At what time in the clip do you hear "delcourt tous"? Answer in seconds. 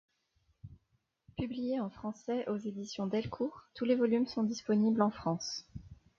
3.05-3.85